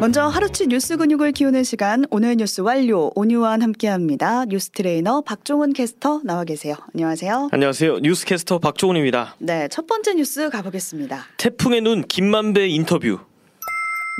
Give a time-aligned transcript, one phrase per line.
[0.00, 4.44] 먼저 하루치 뉴스 근육을 키우는 시간 오늘 뉴스 완료 오뉴완 함께합니다.
[4.46, 6.74] 뉴스 트레이너 박종훈 캐스터 나와 계세요.
[6.94, 7.48] 안녕하세요.
[7.52, 7.98] 안녕하세요.
[8.00, 9.36] 뉴스 캐스터 박종훈입니다.
[9.38, 11.24] 네, 첫 번째 뉴스 가보겠습니다.
[11.36, 13.18] 태풍의 눈 김만배 인터뷰.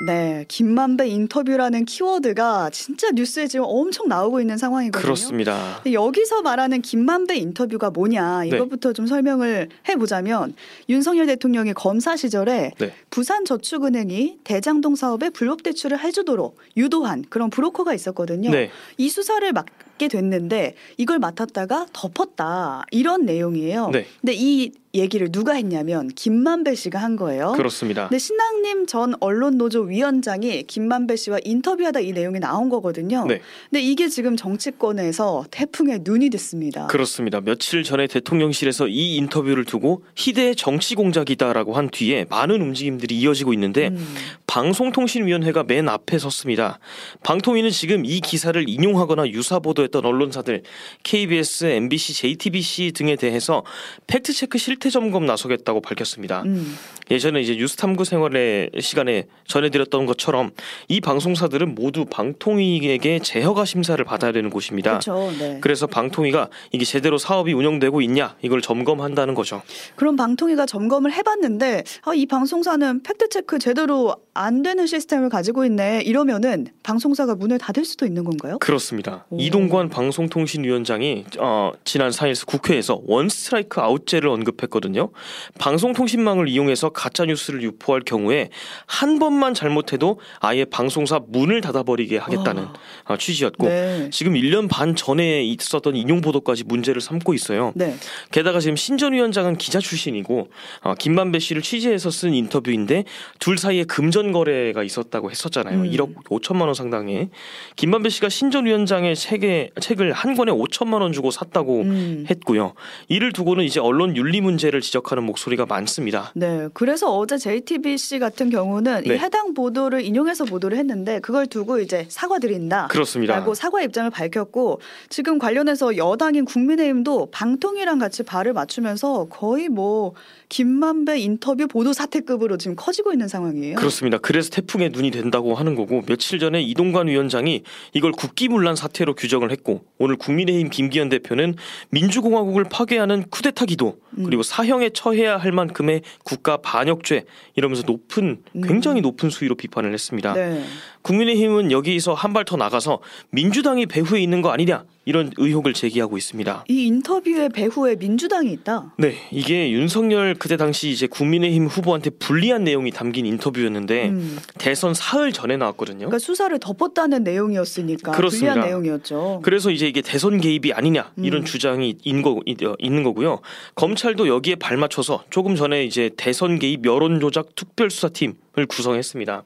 [0.07, 5.03] 네, 김만배 인터뷰라는 키워드가 진짜 뉴스에 지금 엄청 나오고 있는 상황이거든요.
[5.03, 5.83] 그렇습니다.
[5.91, 8.49] 여기서 말하는 김만배 인터뷰가 뭐냐 네.
[8.49, 10.55] 이것부터 좀 설명을 해보자면
[10.89, 12.95] 윤석열 대통령이 검사 시절에 네.
[13.11, 18.51] 부산저축은행이 대장동 사업에 불법 대출을 해주도록 유도한 그런 브로커가 있었거든요.
[18.51, 18.71] 네.
[18.97, 23.91] 이 수사를 맡게 됐는데 이걸 맡았다가 덮었다 이런 내용이에요.
[23.93, 24.07] 네.
[24.21, 27.53] 근데 이 얘기를 누가 했냐면 김만배 씨가 한 거예요.
[27.53, 28.09] 그렇습니다.
[28.09, 33.25] 근데 신랑님 전 언론 노조 위원장이 김만배 씨와 인터뷰하다 이 내용이 나온 거거든요.
[33.27, 33.41] 네.
[33.71, 36.87] 근데 이게 지금 정치권에서 태풍의 눈이 됐습니다.
[36.87, 37.41] 그렇습니다.
[37.41, 43.89] 며칠 전에 대통령실에서 이 인터뷰를 두고 희대의 정치 공작이다라고 한 뒤에 많은 움직임들이 이어지고 있는데
[43.89, 44.15] 음.
[44.47, 46.79] 방송통신위원회가 맨 앞에 섰습니다.
[47.23, 50.63] 방통위는 지금 이 기사를 인용하거나 유사 보도했던 언론사들
[51.03, 53.65] KBS, MBC, JTBC 등에 대해서
[54.07, 56.43] 팩트 체크 실태 점검 나서겠다고 밝혔습니다.
[56.43, 56.77] 음.
[57.11, 60.51] 예전에 이제 뉴스 탐구 생활의 시간에 전해드렸던 것처럼
[60.89, 64.99] 이 방송사들은 모두 방통위에게 재허가 심사를 받아야 되는 곳입니다.
[64.99, 65.33] 그렇죠.
[65.39, 65.59] 네.
[65.61, 69.63] 그래서 방통위가 이게 제대로 사업이 운영되고 있냐 이걸 점검한다는 거죠.
[69.97, 76.03] 그럼 방통위가 점검을 해봤는데 아, 이 방송사는 팩트 체크 제대로 안 되는 시스템을 가지고 있네
[76.05, 78.59] 이러면은 방송사가 문을 닫을 수도 있는 건가요?
[78.59, 79.27] 그렇습니다.
[79.31, 79.39] 오.
[79.41, 85.11] 이동관 방송통신위원장이 어, 지난 4일 국회에서 원 스트라이크 아웃제를 언급했 거든요.
[85.59, 88.51] 방송통신망을 이용해서 가짜 뉴스를 유포할 경우에
[88.87, 92.73] 한 번만 잘못해도 아예 방송사 문을 닫아버리게 하겠다는 와.
[93.05, 94.11] 어, 취지였고 네.
[94.11, 97.73] 지금 1년 반 전에 있었던 인용 보도까지 문제를 삼고 있어요.
[97.75, 97.95] 네.
[98.31, 100.49] 게다가 지금 신전 위원장은 기자 출신이고
[100.83, 103.05] 어, 김만배 씨를 취재해서 쓴 인터뷰인데
[103.39, 105.79] 둘 사이에 금전 거래가 있었다고 했었잖아요.
[105.79, 105.91] 음.
[105.91, 107.31] 1억 5천만 원 상당의
[107.77, 112.27] 김만배 씨가 신전 위원장의 책에 책을 한 권에 5천만 원 주고 샀다고 음.
[112.29, 112.75] 했고요.
[113.09, 116.33] 이를 두고는 이제 언론 윤리 문제 를 지적하는 목소리가 많습니다.
[116.35, 119.19] 네, 그래서 어제 JTBC 같은 경우는 이 네.
[119.19, 122.89] 해당 보도를 인용해서 보도를 했는데 그걸 두고 이제 사과드린다.
[122.89, 123.37] 그렇습니다.
[123.37, 130.15] 라고 사과 입장을 밝혔고 지금 관련해서 여당인 국민의힘도 방통위랑 같이 발을 맞추면서 거의 뭐
[130.49, 133.77] 김만배 인터뷰 보도 사태급으로 지금 커지고 있는 상황이에요.
[133.77, 134.19] 그렇습니다.
[134.19, 139.85] 그래서 태풍의 눈이 된다고 하는 거고 며칠 전에 이동관 위원장이 이걸 국기문란 사태로 규정을 했고
[139.99, 141.55] 오늘 국민의힘 김기현 대표는
[141.91, 144.25] 민주공화국을 파괴하는 쿠데타 기도 음.
[144.25, 150.33] 그리고 사형에 처해야 할 만큼의 국가 반역죄 이러면서 높은 굉장히 높은 수위로 비판을 했습니다.
[150.33, 150.35] 음.
[150.35, 150.65] 네.
[151.03, 153.01] 국민의힘은 여기서 한 발 더 나가서
[153.31, 156.65] 민주당이 배후에 있는 거 아니냐 이런 의혹을 제기하고 있습니다.
[156.69, 158.93] 이 인터뷰의 배후에 민주당이 있다.
[158.99, 164.39] 네, 이게 윤석열 그때 당시 이제 국민의힘 후보한테 불리한 내용이 담긴 인터뷰였는데 음.
[164.59, 166.01] 대선 사흘 전에 나왔거든요.
[166.01, 168.53] 그러니까 수사를 덮었다는 내용이었으니까 그렇습니다.
[168.53, 169.41] 불리한 내용이었죠.
[169.43, 171.45] 그래서 이제 이게 대선 개입이 아니냐 이런 음.
[171.47, 173.41] 주장이 있는, 거, 있- 어, 있는 거고요.
[173.77, 178.35] 검찰도 여기에 발맞춰서 조금 전에 이제 대선 개입 여론 조작 특별수사팀을
[178.67, 179.45] 구성했습니다.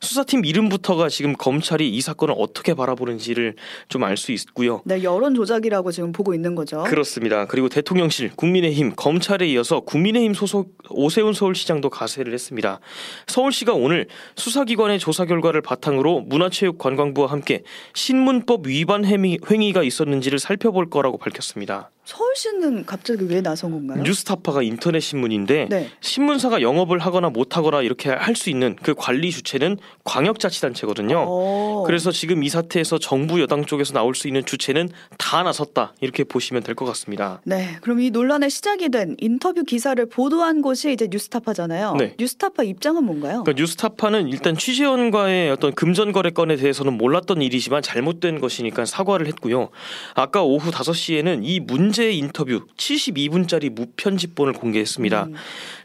[0.00, 3.54] 수사팀 이름부터가 지금 검찰이 이 사건을 어떻게 바라보는지를
[3.88, 4.82] 좀 알 수 있고요.
[4.84, 6.82] 네, 여론 조작이라고 지금 보고 있는 거죠.
[6.84, 7.46] 그렇습니다.
[7.46, 12.80] 그리고 대통령실, 국민의힘, 검찰에 이어서 국민의힘 소속 오세훈 서울시장도 가세를 했습니다.
[13.26, 14.06] 서울시가 오늘
[14.36, 17.62] 수사기관의 조사 결과를 바탕으로 문화체육관광부와 함께
[17.94, 21.90] 신문법 위반 행위, 행위가 있었는지를 살펴볼 거라고 밝혔습니다.
[22.04, 24.02] 서울시는 갑자기 왜 나선 건가요?
[24.02, 25.88] 뉴스타파가 인터넷 신문인데 네.
[26.00, 31.24] 신문사가 영업을 하거나 못 하거나 이렇게 할 수 있는 그 관리 주체는 광역자치단체거든요.
[31.26, 31.84] 어.
[31.86, 34.88] 그래서 지금 이 사태에서 정부 여당 쪽에서 나올 수 있는 주체는
[35.18, 37.40] 다 나섰다 이렇게 보시면 될 것 같습니다.
[37.44, 41.94] 네, 그럼 이 논란의 시작이 된 인터뷰 기사를 보도한 곳이 이제 뉴스타파잖아요.
[41.96, 42.14] 네.
[42.18, 43.44] 뉴스타파 입장은 뭔가요?
[43.44, 49.68] 그러니까 뉴스타파는 일단 취재원과의 어떤 금전 거래 건에 대해서는 몰랐던 일이지만 잘못된 것이니까 사과를 했고요.
[50.14, 55.24] 아까 오후 5시에는 이 문제 인터뷰 72분짜리 무편집본을 공개했습니다.
[55.24, 55.34] 음.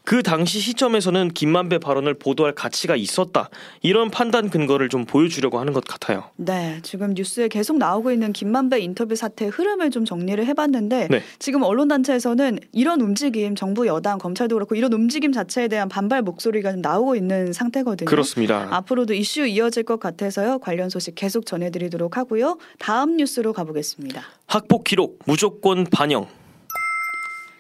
[0.10, 3.52] 그 당시 시점에서는 김만배 발언을 보도할 가치가 있었다.
[3.84, 6.24] 이런 판단 근거를 좀 보여주려고 하는 것 같아요.
[6.36, 11.22] 네, 지금 뉴스에 계속 나오고 있는 김만배 인터뷰 사태의 흐름을 좀 정리를 해봤는데 네.
[11.38, 16.72] 지금 언론 단체에서는 이런 움직임, 정부 여당, 검찰도 그렇고 이런 움직임 자체에 대한 반발 목소리가
[16.72, 18.10] 좀 나오고 있는 상태거든요.
[18.10, 18.68] 그렇습니다.
[18.72, 20.58] 앞으로도 이슈 이어질 것 같아서요.
[20.58, 22.58] 관련 소식 계속 전해드리도록 하고요.
[22.80, 24.24] 다음 뉴스로 가보겠습니다.
[24.48, 26.39] 학폭 기록 무조건 반영.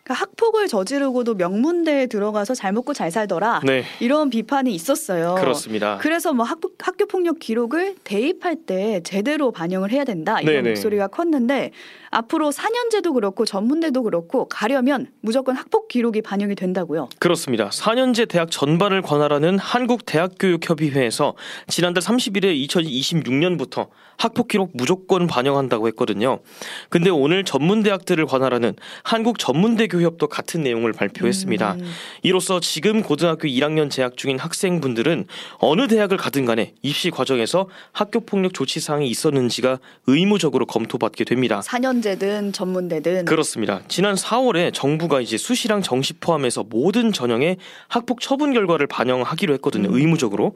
[0.09, 3.61] 그러니까 학폭을 저지르고도 명문대에 들어가서 잘 먹고 잘 살더라.
[3.63, 5.35] 네, 이런 비판이 있었어요.
[5.35, 5.99] 그렇습니다.
[6.01, 10.69] 그래서 뭐 학교, 학교 폭력 기록을 대입할 때 제대로 반영을 해야 된다 이런 네네.
[10.69, 11.71] 목소리가 컸는데
[12.09, 17.09] 앞으로 4년제도 그렇고 전문대도 그렇고 가려면 무조건 학폭 기록이 반영이 된다고요.
[17.19, 17.69] 그렇습니다.
[17.69, 21.35] 4년제 대학 전반을 관할하는 한국대학교육협의회에서
[21.67, 26.39] 지난달 30일에 2026년부터 학폭 기록 무조건 반영한다고 했거든요.
[26.89, 28.73] 근데 오늘 전문대학들을 관할하는
[29.03, 31.73] 한국전문대 교협도 같은 내용을 발표했습니다.
[31.73, 31.91] 음,
[32.23, 35.25] 이로써 지금 고등학교 1학년 재학 중인 학생분들은
[35.57, 41.61] 어느 대학을 가든 간에 입시 과정에서 학교 폭력 조치 사항이 있었는지가 의무적으로 검토받게 됩니다.
[41.65, 43.81] 4년제든 전문대든 그렇습니다.
[43.87, 47.57] 지난 4월에 정부가 이제 수시랑 정시 포함해서 모든 전형의
[47.89, 49.89] 학폭 처분 결과를 반영하기로 했거든요.
[49.89, 49.95] 음.
[49.95, 50.55] 의무적으로.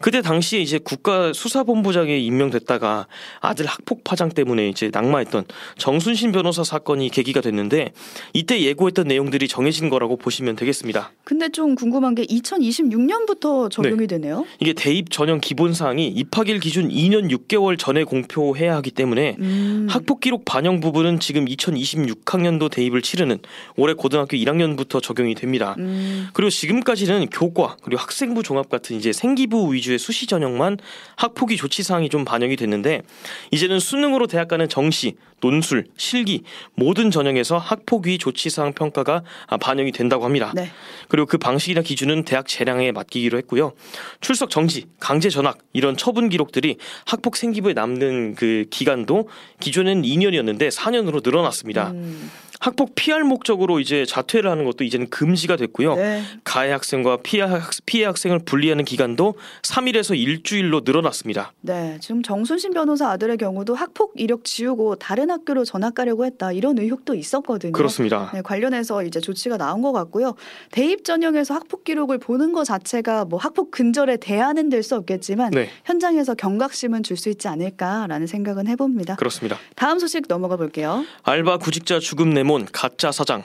[0.00, 3.06] 그때 당시에 이제 국가 수사본부장에 임명됐다가
[3.40, 5.44] 아들 학폭 파장 때문에 이제 낙마했던
[5.78, 7.92] 정순신 변호사 사건이 계기가 됐는데
[8.32, 11.12] 이때 예고 했던 내용들이 정해진 거라고 보시면 되겠습니다.
[11.24, 14.44] 근데 좀 궁금한 게 2026년부터 적용이 되네요.
[14.60, 19.86] 이게 대입 전형 기본 사항이 입학일 기준 2년 6개월 전에 공표해야 하기 때문에 음.
[19.88, 23.38] 학폭 기록 반영 부분은 지금 2026학년도 대입을 치르는
[23.76, 25.74] 올해 고등학교 1학년부터 적용이 됩니다.
[25.78, 26.28] 음.
[26.32, 30.78] 그리고 지금까지는 교과 그리고 학생부 종합 같은 이제 생기부 위주의 수시 전형만
[31.16, 33.02] 학폭위 조치 사항이 좀 반영이 됐는데
[33.50, 36.42] 이제는 수능으로 대학 가는 정시, 논술, 실기
[36.74, 40.52] 모든 전형에서 학폭위 조치 사항 평가가 아, 반영이 된다고 합니다.
[40.54, 40.70] 네.
[41.08, 43.72] 그리고 그 방식이나 기준은 대학 재량에 맡기기로 했고요.
[44.20, 46.76] 출석 정지, 강제 전학 이런 처분 기록들이
[47.06, 49.28] 학폭 생기부에 남는 그 기간도
[49.60, 51.90] 기존엔 2년이었는데 4년으로 늘어났습니다.
[51.90, 52.30] 음.
[52.60, 55.96] 학폭 피할 목적으로 이제 자퇴를 하는 것도 이제는 금지가 됐고요.
[55.96, 56.22] 네.
[56.44, 61.52] 가해 학생과 피해, 학, 피해 학생을 분리하는 기간도 3일에서 일주일로 늘어났습니다.
[61.62, 66.78] 네, 지금 정순신 변호사 아들의 경우도 학폭 이력 지우고 다른 학교로 전학 가려고 했다 이런
[66.78, 67.72] 의혹도 있었거든요.
[67.72, 68.30] 그렇습니다.
[68.34, 70.34] 네, 관련해서 이제 조치가 나온 것 같고요.
[70.70, 75.68] 대입 전형에서 학폭 기록을 보는 것 자체가 뭐 학폭 근절에 대안은 될 수 없겠지만 네,
[75.84, 79.16] 현장에서 경각심은 줄 수 있지 않을까라는 생각은 해봅니다.
[79.16, 79.58] 그렇습니다.
[79.76, 81.04] 다음 소식 넘어가 볼게요.
[81.22, 83.44] 알바 구직자 죽음 내몬 가짜 사장.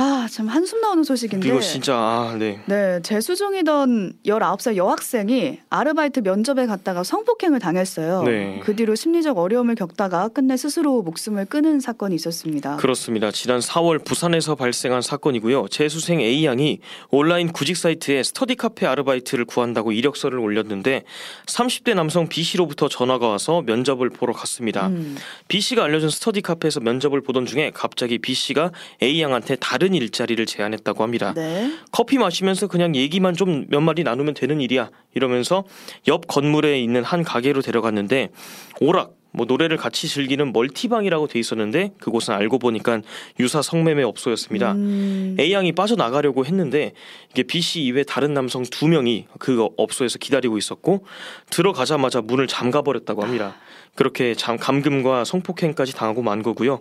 [0.00, 1.48] 아, 참 한숨 나오는 소식인데.
[1.48, 2.60] 이거 진짜 아, 네.
[2.66, 8.22] 네, 재수 중이던 19살 여학생이 아르바이트 면접에 갔다가 성폭행을 당했어요.
[8.22, 8.60] 네.
[8.62, 12.76] 그 뒤로 심리적 어려움을 겪다가 끝내 스스로 목숨을 끊은 사건이 있었습니다.
[12.76, 13.32] 그렇습니다.
[13.32, 15.66] 지난 4월 부산에서 발생한 사건이고요.
[15.66, 16.78] 재수생 A 양이
[17.10, 21.02] 온라인 구직 사이트에 스터디 카페 아르바이트를 구한다고 이력서를 올렸는데
[21.46, 24.86] 30대 남성 B 씨로부터 전화가 와서 면접을 보러 갔습니다.
[24.86, 25.16] 음,
[25.48, 28.70] B 씨가 알려준 스터디 카페에서 면접을 보던 중에 갑자기 B 씨가
[29.02, 31.32] A 양한테 다른 일자리를 제안했다고 합니다.
[31.34, 31.70] 네.
[31.92, 35.64] 커피 마시면서 그냥 얘기만 좀 몇 마디 나누면 되는 일이야 이러면서
[36.06, 38.30] 옆 건물에 있는 한 가게로 데려갔는데
[38.80, 43.02] 오락 뭐 노래를 같이 즐기는 멀티방이라고 돼 있었는데 그곳은 알고 보니까
[43.38, 44.72] 유사 성매매 업소였습니다.
[44.72, 46.92] 음, A 양이 빠져나가려고 했는데
[47.30, 51.04] 이게 B 씨 이외 다른 남성 두 명이 그 업소에서 기다리고 있었고
[51.50, 53.56] 들어가자마자 문을 잠가 버렸다고 합니다.
[53.94, 56.80] 그렇게 잠 감금과 성폭행까지 당하고 만 거고요.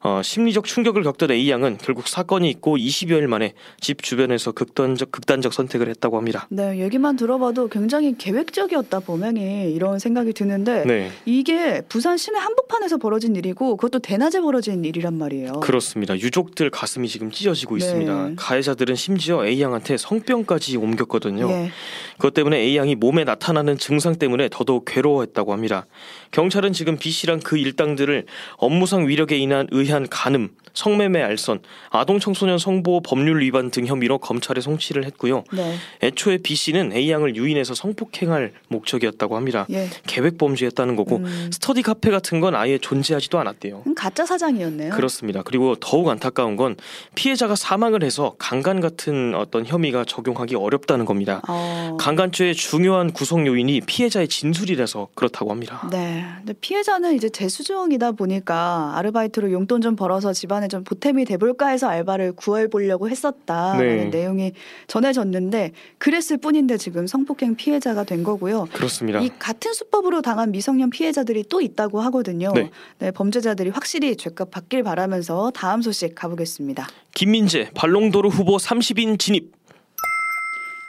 [0.00, 5.52] 어, 심리적 충격을 겪던 A 양은 결국 사건이 있고 20여일 만에 집 주변에서 극단적 극단적
[5.52, 6.46] 선택을 했다고 합니다.
[6.50, 13.34] 네, 얘기만 들어봐도 굉장히 계획적이었다 분명히 이런 생각이 드는데 네, 이게 부산 시내 한복판에서 벌어진
[13.34, 15.54] 일이고 그것도 대낮에 벌어진 일이란 말이에요.
[15.60, 16.16] 그렇습니다.
[16.16, 17.84] 유족들 가슴이 지금 찢어지고 네.
[17.84, 18.30] 있습니다.
[18.36, 21.50] 가해자들은 심지어 A 양한테 성병까지 옮겼거든요.
[21.50, 21.70] 예.
[22.18, 25.86] 그것 때문에 A 양이 몸에 나타나는 증상 때문에 더더욱 괴로워했다고 합니다.
[26.32, 28.26] 경찰은 지금 B 씨랑 그 일당들을
[28.56, 31.60] 업무상 위력에 인한 의한 간음, 성매매 알선,
[31.90, 35.44] 아동 청소년 성보호 법률 위반 등 혐의로 검찰에 송치를 했고요.
[35.52, 35.76] 네.
[36.02, 39.66] 애초에 B 씨는 A 양을 유인해서 성폭행할 목적이었다고 합니다.
[39.70, 39.88] 예.
[40.06, 43.84] 계획 범죄였다는 거고 음, 스터디 카페 같은 건 아예 존재하지도 않았대요.
[43.86, 44.94] 음, 가짜 사장이었네요.
[44.94, 45.42] 그렇습니다.
[45.42, 46.76] 그리고 더욱 안타까운 건
[47.14, 51.40] 피해자가 사망을 해서 강간 같은 어떤 혐의가 적용하기 어렵다는 겁니다.
[51.48, 55.86] 어, 강간죄의 중요한 구성 요인이 피해자의 진술이라서 그렇다고 합니다.
[55.90, 56.24] 네.
[56.38, 62.32] 근데 피해자는 이제 재수중이다 보니까 아르바이트로 용돈 좀 벌어서 집안에 좀 보탬이 돼볼까 해서 알바를
[62.32, 64.18] 구해 보려고 했었다라는 네.
[64.18, 64.52] 내용이
[64.86, 68.68] 전해졌는데 그랬을 뿐인데 지금 성폭행 피해자가 된 거고요.
[68.72, 69.20] 그렇습니다.
[69.20, 72.52] 이 같은 수법으로 당한 미성년 피해자들이 또 있다고 하거든요.
[72.54, 72.70] 네.
[73.00, 76.88] 네, 범죄자들이 확실히 죄값 받길 바라면서 다음 소식 가보겠습니다.
[77.12, 79.57] 김민재 발롱도르 후보 30인 진입.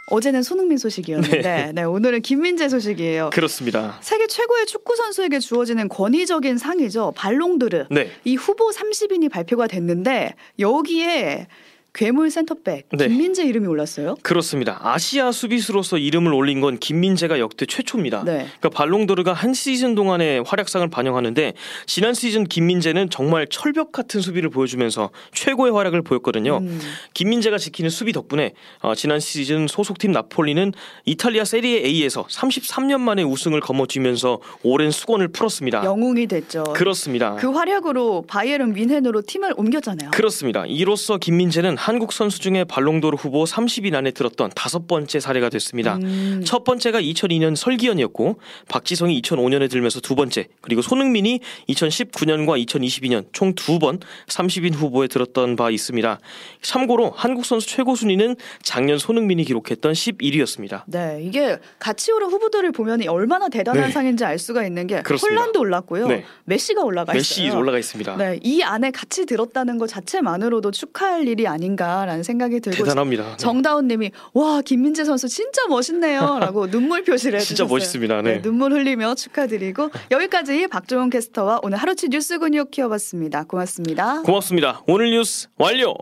[0.09, 3.29] 어제는 손흥민 소식이었는데 네, 오늘은 김민재 소식이에요.
[3.31, 3.97] 그렇습니다.
[4.01, 7.13] 세계 최고의 축구 선수에게 주어지는 권위적인 상이죠.
[7.15, 7.85] 발롱드르.
[7.91, 8.09] 네.
[8.25, 11.47] 이 후보 30인이 발표가 됐는데 여기에
[11.93, 13.07] 괴물 센터백 네.
[13.07, 14.15] 김민재 이름이 올랐어요.
[14.21, 14.79] 그렇습니다.
[14.81, 18.23] 아시아 수비수로서 이름을 올린 건 김민재가 역대 최초입니다.
[18.23, 18.47] 네.
[18.59, 21.53] 그러니까 발롱도르가 한 시즌 동안의 활약상을 반영하는데
[21.87, 26.57] 지난 시즌 김민재는 정말 철벽 같은 수비를 보여주면서 최고의 활약을 보였거든요.
[26.57, 26.79] 음.
[27.13, 30.73] 김민재가 지키는 수비 덕분에 어, 지난 시즌 소속팀 나폴리는
[31.05, 35.83] 이탈리아 세리에 A에서 33년 만에 우승을 거머쥐면서 오랜 수건을 풀었습니다.
[35.83, 36.63] 영웅이 됐죠.
[36.75, 37.35] 그렇습니다.
[37.35, 40.11] 그 활약으로 바이에른 뮌헨으로 팀을 옮겼잖아요.
[40.11, 40.65] 그렇습니다.
[40.67, 45.95] 이로써 김민재는 한국 선수 중에 발롱도르 후보 30인 안에 들었던 다섯 번째 사례가 됐습니다.
[45.95, 46.41] 음.
[46.45, 53.79] 첫 번째가 2002년 설기현이었고 박지성이 2005년에 들면서 두 번째 그리고 손흥민이 2019년과 2022년 총 두
[53.79, 56.19] 번 30인 후보에 들었던 바 있습니다.
[56.61, 60.83] 참고로 한국 선수 최고 순위는 작년 손흥민이 기록했던 11위였습니다.
[60.87, 63.91] 네, 이게 같이 오른 후보들을 보면 얼마나 대단한 네.
[63.91, 65.39] 상인지 알 수가 있는 게 그렇습니다.
[65.41, 66.07] 홀란드 올랐고요.
[66.07, 66.25] 네.
[66.43, 67.57] 메시가 올라가 메시 있어요.
[67.57, 68.17] 올라가 있습니다.
[68.17, 73.23] 네, 이 안에 같이 들었다는 것 자체만으로도 축하할 일이 아닌 가라는 생각이 들고 대단합니다.
[73.23, 73.37] 네.
[73.37, 77.73] 정다운님이 와 김민재 선수 진짜 멋있네요라고 눈물 표시를 진짜 해주셨어요.
[77.73, 78.21] 멋있습니다.
[78.21, 78.41] 네.
[78.41, 83.43] 눈물 흘리며 축하드리고 여기까지 박종원 캐스터와 오늘 하루치 뉴스 근육 키워봤습니다.
[83.45, 84.21] 고맙습니다.
[84.23, 84.81] 고맙습니다.
[84.87, 85.95] 오늘 뉴스 완료.